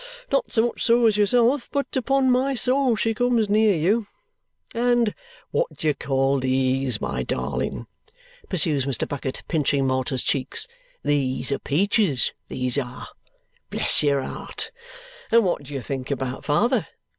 [0.31, 4.07] Not so much so as yourself, but, upon my soul, she comes near you!
[4.73, 5.13] And
[5.51, 7.85] what do you call these, my darling?"
[8.49, 9.07] pursues Mr.
[9.07, 10.67] Bucket, pinching Malta's cheeks.
[11.03, 13.09] "These are peaches, these are.
[13.69, 14.71] Bless your heart!
[15.31, 16.87] And what do you think about father?